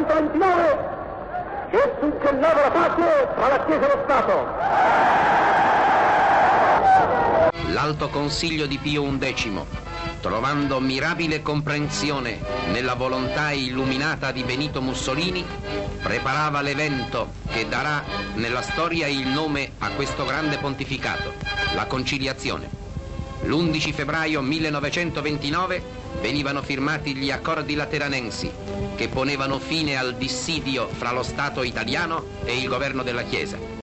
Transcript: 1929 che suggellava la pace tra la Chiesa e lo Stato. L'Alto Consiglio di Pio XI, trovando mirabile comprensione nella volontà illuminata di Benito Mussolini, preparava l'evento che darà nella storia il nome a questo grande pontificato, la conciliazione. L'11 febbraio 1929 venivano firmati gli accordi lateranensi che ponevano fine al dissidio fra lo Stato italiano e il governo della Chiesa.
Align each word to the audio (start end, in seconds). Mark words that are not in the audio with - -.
1929 0.00 0.88
che 1.70 1.94
suggellava 2.00 2.60
la 2.62 2.70
pace 2.70 3.28
tra 3.34 3.48
la 3.48 3.64
Chiesa 3.64 3.86
e 3.86 3.88
lo 3.88 4.02
Stato. 4.04 4.58
L'Alto 7.72 8.08
Consiglio 8.08 8.66
di 8.66 8.78
Pio 8.78 9.04
XI, 9.16 9.64
trovando 10.20 10.80
mirabile 10.80 11.42
comprensione 11.42 12.40
nella 12.72 12.94
volontà 12.94 13.52
illuminata 13.52 14.32
di 14.32 14.42
Benito 14.42 14.82
Mussolini, 14.82 15.46
preparava 16.02 16.62
l'evento 16.62 17.32
che 17.48 17.68
darà 17.68 18.02
nella 18.34 18.62
storia 18.62 19.06
il 19.06 19.28
nome 19.28 19.72
a 19.78 19.90
questo 19.90 20.24
grande 20.24 20.58
pontificato, 20.58 21.34
la 21.74 21.86
conciliazione. 21.86 22.79
L'11 23.42 23.92
febbraio 23.92 24.42
1929 24.42 25.82
venivano 26.20 26.62
firmati 26.62 27.14
gli 27.14 27.30
accordi 27.30 27.74
lateranensi 27.74 28.52
che 28.96 29.08
ponevano 29.08 29.58
fine 29.58 29.96
al 29.96 30.14
dissidio 30.16 30.88
fra 30.88 31.12
lo 31.12 31.22
Stato 31.22 31.62
italiano 31.62 32.24
e 32.44 32.58
il 32.58 32.68
governo 32.68 33.02
della 33.02 33.22
Chiesa. 33.22 33.78